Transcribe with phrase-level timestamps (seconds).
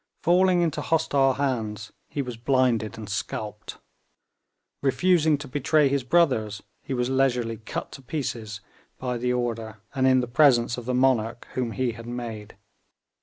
[0.23, 3.77] Falling into hostile hands, he was blinded and scalped.
[4.81, 8.61] Refusing to betray his brothers, he was leisurely cut to pieces
[8.97, 12.57] by the order and in the presence of the monarch whom he had made.